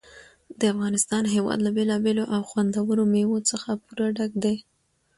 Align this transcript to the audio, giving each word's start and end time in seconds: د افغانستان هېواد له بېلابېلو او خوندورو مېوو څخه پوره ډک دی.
د 0.59 0.61
افغانستان 0.73 1.23
هېواد 1.35 1.59
له 1.65 1.71
بېلابېلو 1.77 2.23
او 2.35 2.41
خوندورو 2.49 3.03
مېوو 3.13 3.45
څخه 3.49 3.69
پوره 3.83 4.07
ډک 4.17 4.31
دی. 4.43 4.55